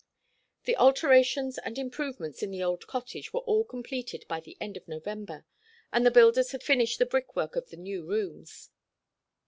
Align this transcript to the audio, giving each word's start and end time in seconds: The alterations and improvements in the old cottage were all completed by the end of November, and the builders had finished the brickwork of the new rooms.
The 0.63 0.75
alterations 0.77 1.59
and 1.59 1.77
improvements 1.77 2.41
in 2.41 2.49
the 2.49 2.63
old 2.63 2.87
cottage 2.87 3.31
were 3.33 3.41
all 3.41 3.63
completed 3.63 4.25
by 4.27 4.39
the 4.39 4.57
end 4.59 4.75
of 4.75 4.87
November, 4.87 5.45
and 5.93 6.03
the 6.03 6.09
builders 6.09 6.53
had 6.53 6.63
finished 6.63 6.97
the 6.97 7.05
brickwork 7.05 7.55
of 7.55 7.69
the 7.69 7.77
new 7.77 8.03
rooms. 8.03 8.71